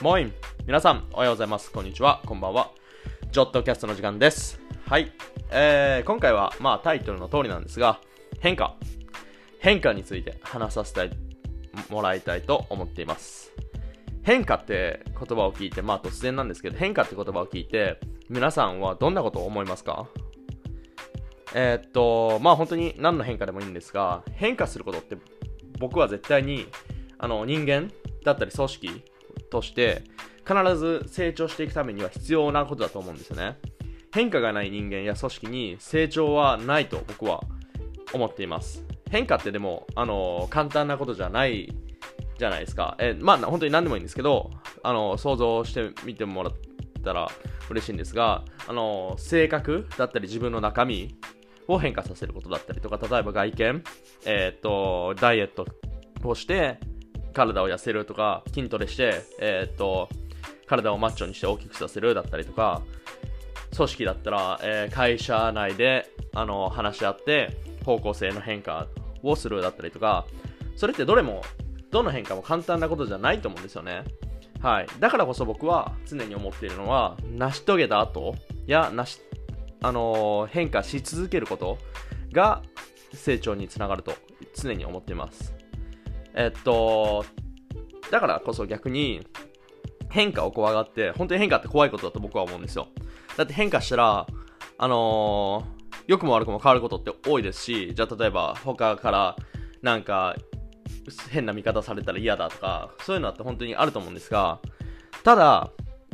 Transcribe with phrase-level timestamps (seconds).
[0.00, 0.32] モイン
[0.64, 1.72] 皆さん、おはようございます。
[1.72, 2.22] こんにちは。
[2.24, 2.70] こんばんは。
[3.32, 4.60] ジョットキャストの時間です。
[4.86, 5.10] はい。
[5.50, 7.98] えー、今回は、まあ、タイトルの通りなんですが、
[8.38, 8.76] 変化。
[9.58, 11.10] 変化について話させて
[11.90, 13.50] もらいたいと思っています。
[14.22, 20.06] 変化って言葉を聞いて、まあ突然なんですけど、変化って言葉を聞いて、皆さんはどんなことを思いますか？
[21.56, 25.16] えーっと、まあ本当に何の変化でもいいんですが、変化することって
[25.80, 26.68] 僕は絶対に
[27.18, 27.90] あの人間
[28.22, 29.02] だったり組織
[29.50, 30.02] として
[30.46, 33.58] 必ず成長していくためには必要なことだと思うんですよね。
[34.12, 37.42] 変化がない人間や組織に成長はないと僕は
[38.12, 38.84] 思っています。
[39.10, 41.74] 変化ってでも、あの簡単なことじゃない
[42.38, 42.96] じゃないですか。
[42.98, 44.50] えまあ本当に何でもいいんですけど、
[44.82, 46.52] あの想像してみてもらっ
[47.04, 47.28] たら
[47.70, 51.16] 嬉しいんですが、あの性格だったり自分の中身
[51.66, 53.84] を変化させることだったりとか、例えば外見、
[54.24, 55.66] えっ、と、ダイエット
[56.24, 56.80] をして、
[57.32, 60.08] 体を痩せるとか、筋トレして、えっ、と、
[60.66, 62.82] 体をマッチョにして大きくさせるだったりとか、
[63.74, 68.86] 組織だったら、えー会社内で、あの、話し合って、方向性の変化
[69.22, 70.26] をするだったりとか、
[70.76, 71.42] それってどれも、
[71.90, 74.04] どの変化も簡単なことじゃないと思うんですよね。
[74.60, 74.86] はい。
[74.98, 78.34] だからこそ僕は常に思っているのは、成し遂げた後
[78.66, 79.20] や、なし、
[79.80, 81.78] あのー変化し続けること
[82.32, 82.62] が
[83.14, 84.12] 成長につながると
[84.54, 85.57] 常に思っています。
[86.38, 87.24] えっと、
[88.12, 89.26] だからこそ逆に
[90.08, 92.86] 変化を怖がって、本当に変化って怖いことだと僕は思うんですよ。
[93.36, 94.26] だって変化したら、
[94.78, 99.36] あのー良くも悪くも変わることって多いですし、じゃあ例えば他から
[99.82, 100.36] なんか
[101.28, 104.60] 変な見方されたら嫌だとか、そういうのって本当にあると思うんですが、
[105.24, 105.70] ただ、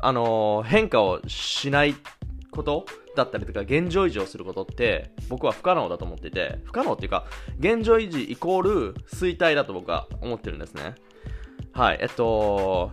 [0.00, 1.94] あのー変化をしない
[2.58, 7.24] ことだったりとか、現状維持をすることって、僕は不可能だと思ってて、不可能っていうか、
[7.58, 10.94] 現状維持イコール衰退だと僕は思ってるんですね。
[11.72, 12.90] はい、えっと、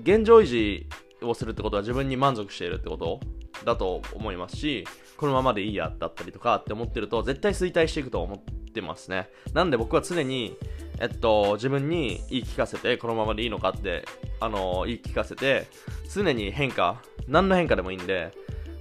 [0.00, 0.86] 現状維持
[1.22, 3.20] をするってことは自分に満足しているってこと
[3.64, 8.38] だと思いますし、このままでいいやだったりとかって思ってると、絶対衰退していくと思っ
[8.72, 9.28] てますね。
[9.52, 10.56] なんで僕は常に、
[11.00, 14.04] えっと、自分に言い聞かせて、このままでいいのかって、
[14.40, 15.66] あの、言い聞かせて、
[16.12, 18.30] 常に変化、何の変化でもいいんで、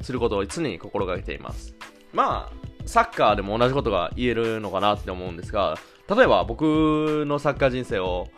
[0.08, 1.76] することを常に心がけています。
[2.14, 5.78] まあ、サッカーでも同じことが言えるのかなって思うんですが、
[6.10, 8.30] 例えば僕のサッカー人生を、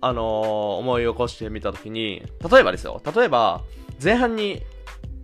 [0.00, 3.62] あのー思い起こしてみたときに、例えばですよ、例えば、
[4.02, 4.62] 前半に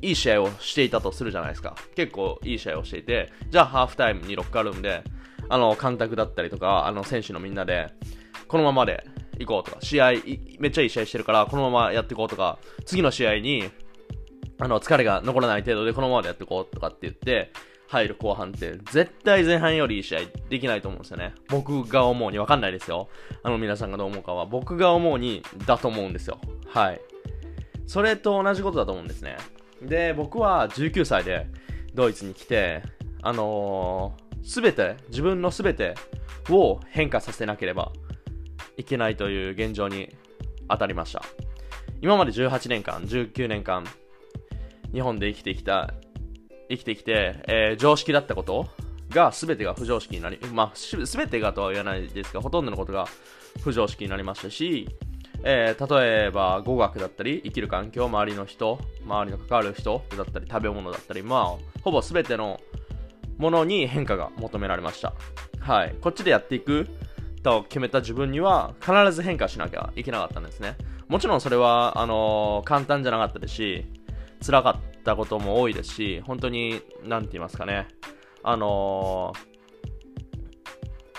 [0.02, 1.74] いい試合をしていたとするじゃないですか。
[1.94, 5.02] 結構いい試合をしていて、じゃあハーフタイムにロッカールームで、
[5.48, 7.88] あの、監督だったりとか、あの、選手のみんなで、
[8.46, 9.06] このままで
[9.38, 10.12] 行こうとか、試合、
[10.58, 13.70] めっちゃいい試合してるから、このままやっていこうとか、次の試合に、
[14.58, 17.52] あの、疲れが残らない程度でこのままでやっていこうとかって言って、
[17.88, 21.34] 入る後半って、絶対前半よりいい試合できないと思うんですよね。
[21.48, 23.08] 僕が思うに、わかんないですよ。
[23.42, 26.40] あの、皆さんがどう思うかは、僕が思うに、だと思うんですよ。
[26.66, 27.00] はい。
[27.86, 29.36] それと同じことだと思うんですね。
[29.82, 31.46] で、僕は19歳で
[31.94, 32.82] ドイツに来て、
[33.22, 35.94] あのす、べて、自分のすべて
[36.50, 37.92] を変化させなければ
[38.76, 40.14] いけないという現状に
[40.68, 41.22] 当たりました。
[42.00, 43.84] 今まで18年間、19年間、
[44.92, 45.94] 日本で生きてきた、
[46.68, 48.68] 生きてきて、えー常識だったこと
[49.10, 53.06] が全てが不常識になり、まあ、全てがとは言わないですが、ほとんどのことが
[53.62, 54.88] 不常識になりましたし、
[55.44, 62.60] えー例えば語学だったり、生きる環境、周りの人、周りの関わる人だったり、食べ物だったり、まあ、ほぼ全ての
[63.38, 65.12] ものに変化が求められました。
[65.60, 65.94] はい。
[66.00, 66.88] こっちでやっていく
[67.42, 70.76] と決めた自分には、必ず変化しなきゃいけなかったんですね。
[71.08, 73.86] もちろんそれは、あのー簡単じゃなかったですし、
[74.44, 77.88] 辛かったことも多いですし、本当に、なんて言いますかね、
[78.42, 79.56] あのー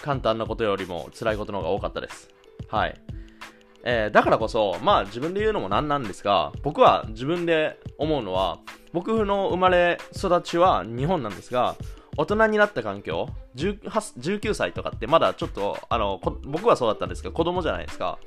[0.02, 2.30] 簡単なことよりも辛いことの方が多かったです。
[2.70, 2.96] はい。
[3.84, 8.60] えーだからこそ、まあ自分で言うのもなんなんですが、僕は自分で思うのは、
[8.94, 11.76] 僕の生まれ育ちは日本なんですが、
[12.16, 18.18] 大人になった環境、19歳とかってまだちょっと、あの、僕はそうだったんですけど、子供じゃないですか。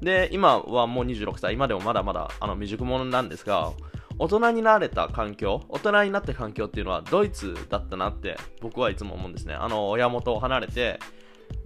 [0.00, 3.72] で、今はもう26歳、今でもまだまだあの未熟者なんですが、
[4.18, 9.54] 大人になれた環境、大人になった環境っていうのはドイツだったなって僕はいつも思うんですね。
[9.54, 10.98] あの、親元を離れて、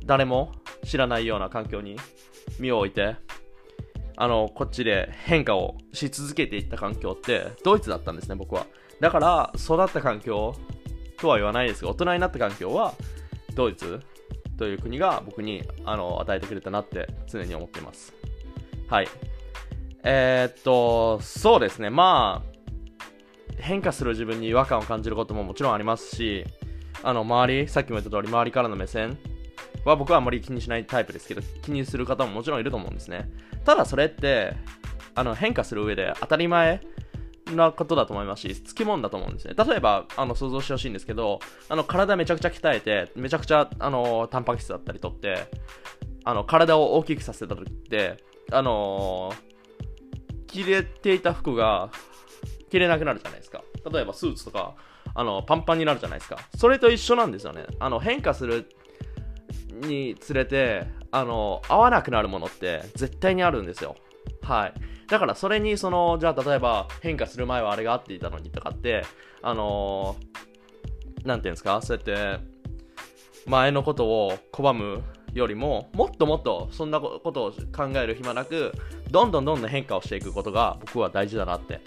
[0.05, 0.53] 誰も
[0.85, 1.97] 知らないような環境に
[2.59, 3.17] 身を置いて、
[4.17, 8.67] あの、こっちで変化をし続けていった環境ってドイツだったんですね、僕は。
[8.99, 10.55] だから、育った環境
[11.19, 12.95] とは言わないですが、大人になった環境は
[13.55, 14.01] ドイツ
[14.61, 18.13] という国が僕にあの与えてくれたなって常に思っています。
[18.89, 19.09] はい。
[20.03, 22.51] えーっと、そうですね、まあ、
[23.59, 26.45] 変化する自分に違和感を感じることももちろんありますし、
[27.03, 29.19] あの、周り、さっきも言った通り、周りからの目線
[29.85, 33.31] は僕はあまり気にしないタイプですけど、気にする方ももちろんいると思うんですね。
[33.65, 34.55] ただそれって、
[35.15, 36.81] あの変化する上で当たり前
[37.55, 39.55] なことだと思いますし、つきもんだと思うんですね。
[39.57, 45.49] 例えば、あの、想像してほしいんですけど、あの、体めちゃくちゃ鍛えて、めちゃくちゃ、あの、タンパク質だったりとって、
[46.25, 48.19] あの、体を大きくさせた時って、
[48.53, 49.33] あの
[50.51, 51.91] 着れていた服が、
[52.71, 53.63] 着れなくなるじゃないですか。
[53.91, 54.75] 例えば、スーツとか、
[55.15, 56.39] あの、パンパンになるじゃないですか。
[56.57, 57.67] それと一緒なんですよね。
[57.79, 58.69] あの、変化する
[59.83, 63.97] につれて、あの、合わなくなるものって絶対にあるんですよ。
[64.43, 64.75] はい。
[65.09, 69.05] だからそれにその、じゃあ例えば変化する前はあれがあっていたのにとかって、
[69.43, 72.45] あのー、なんていうんですか、そうやって
[73.47, 75.03] 前のことを拒む
[75.35, 78.73] よりも、もっともっとそんなことを考える暇なく、
[79.11, 81.81] どんどんどんどん変化をしていくことが僕は大事だなって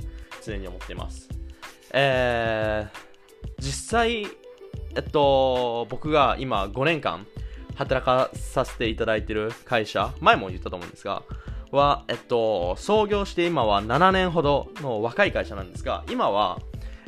[0.43, 1.29] 常に思っています。
[1.93, 2.99] えー、
[3.59, 4.27] 実際、
[4.95, 7.25] えっと、僕が今5年間
[7.75, 11.23] 働かさせていただいてる会社、前も言ったと思うんですが、
[11.71, 16.59] は、えっと、創業して今は7年ほどの若い会社なんですが、今は、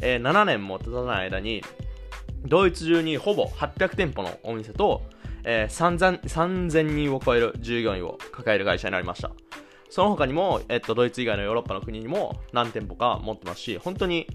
[0.02, 1.64] えー、7年も経たない間に、
[2.46, 5.04] ドイツ中にほぼ800店舗のお店と、
[5.46, 9.32] えー、3000, 人を超える従業員を抱える会社になりました。
[9.90, 14.28] その他にも、えっと、ドイツ以外のヨーロッパの国にも何店舗か持ってますし、本当に、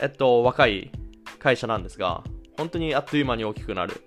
[0.00, 0.90] えっと、若い
[1.38, 2.24] 会社なんですが、
[2.56, 4.02] 本当にあっという間に大きくなる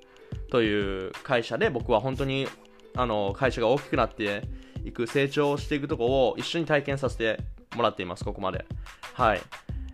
[0.50, 2.48] という会社で、僕は本当に、
[2.96, 4.44] あの、会社が大きくなって、
[4.86, 7.40] いく、成長していくとこを一緒に体験させて
[7.76, 8.66] もらっています、ここまで。
[9.14, 9.42] はい。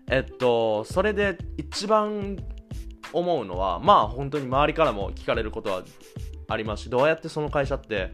[0.09, 2.37] えっと、それで一番
[3.13, 5.83] 思うのは、まあ本当に周りからも聞かれることは
[6.51, 8.11] ありますし、どうやってその会社って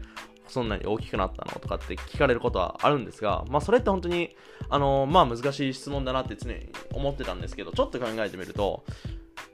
[0.48, 4.36] そんなに大きくなったのとかって聞かれることはあるんですが、まあそれって本当に、
[4.68, 8.84] あのまあ難しい質問だなって常に思ってたんですけど、ちょっと考えてみると、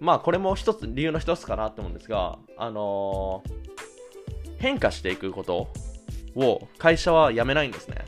[0.00, 3.42] まあこれも一つ、理由の一つかなって思うんですが、あの、
[4.58, 5.68] 変化していくこと
[6.36, 8.04] を会社は辞めないんですね。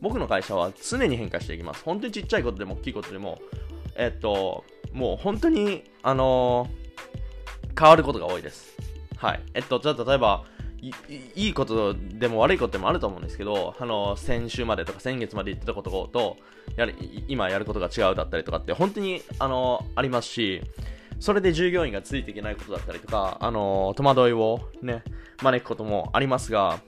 [0.00, 1.84] 僕の会社は常に変化していきます。
[1.84, 3.38] 本当にちっちゃいことでも大きいことでも、
[3.94, 6.68] えっと、もう本当に、あの、
[7.78, 8.76] 変わることが多いです。
[9.22, 9.42] はい。
[9.54, 10.44] えっと、じゃあ例えば、
[11.36, 16.38] いいことでも悪いことでもあると思うんですけど、あの、先週までとか先月まで言ってたことと、
[16.74, 20.60] やり今やることが違うだったりとかって、本当に、あの、ありますし、
[21.20, 25.04] それで従業員がついていけないことだったりとか、あの、戸惑いをね、
[25.40, 26.80] 招くこともありますが、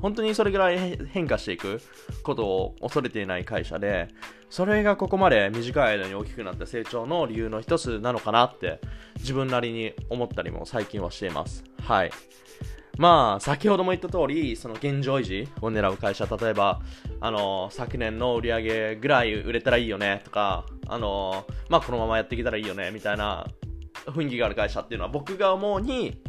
[0.00, 1.80] 本当にそれぐらい変化していく
[2.22, 4.08] ことを恐れていない会社で、
[4.50, 8.80] それがここまで短い間に大きくなった成長の理由の一つなのかなって
[9.16, 11.64] 自分なりに思ったりも最近はしています。
[11.82, 12.10] はい。
[12.96, 16.80] まあ、先ほども言った通り、その現状維持を狙う会社、例えば、
[17.20, 23.46] あの、昨年の売り上げぐらい売れたらいいよねとか、あの、まあ、このままやっていけたらいいよねみたいな
[24.06, 26.20] 雰囲気がある会社っていうのは僕が思うに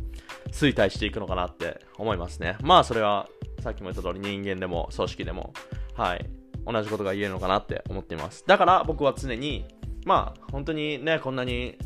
[0.52, 2.58] 衰退していくのかなって思いますね。
[2.62, 3.28] まあ、それは
[3.62, 5.54] さっきも言った通り人間でも組織でも、
[5.94, 6.26] はい、
[6.66, 8.44] 同じことが言えるのかなって思っています。
[8.48, 9.66] だから僕は常に、
[10.06, 11.78] まあ、本当にね、こんなに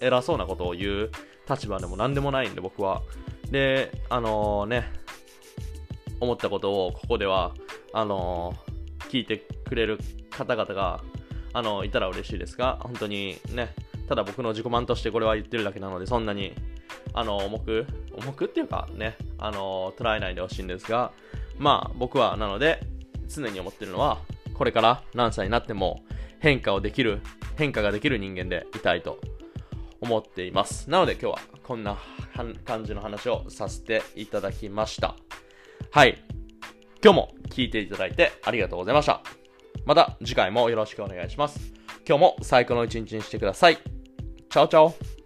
[0.00, 1.10] 偉そうなことを言う
[1.48, 3.02] 立場でも何でもないんで僕は。
[3.50, 4.92] で、あのー、ね、
[6.20, 7.54] 思ったことをここでは、
[7.92, 9.98] あのー、聞いてくれる
[10.30, 11.02] 方々が、
[11.52, 13.74] あのー、いたら嬉しいですが、本当にね、
[14.08, 16.54] ただ僕の自己満としてこれは言ってるだけなので、そんなに
[17.14, 21.12] あの、重く、重くっていうかね、あの、捉えないでほしいんですが、
[21.58, 22.80] まあ、僕はなので、
[23.28, 24.18] 常に思ってるのは、
[24.54, 26.02] これから何歳になっても
[26.40, 27.20] 変化をできる、
[27.56, 29.20] 変化ができる人間でいたいと
[30.00, 30.90] 思っています。
[30.90, 31.96] なので今日はこんな
[32.64, 35.14] 感じの話をさせていただきました。
[35.90, 36.22] はい。
[37.02, 39.22] 今日も聞いていただいてありがとうございました。
[39.84, 41.72] また次回もよろしくお願いします。
[42.06, 43.76] 今日も最高の一日にしてください。
[43.76, 45.17] チャオチャオ